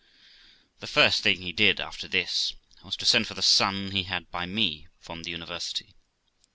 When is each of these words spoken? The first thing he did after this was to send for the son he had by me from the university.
The 0.79 0.87
first 0.87 1.21
thing 1.21 1.43
he 1.43 1.51
did 1.51 1.79
after 1.79 2.07
this 2.07 2.55
was 2.83 2.95
to 2.95 3.05
send 3.05 3.27
for 3.27 3.35
the 3.35 3.43
son 3.43 3.91
he 3.91 4.05
had 4.05 4.31
by 4.31 4.47
me 4.47 4.87
from 4.99 5.21
the 5.21 5.29
university. 5.29 5.93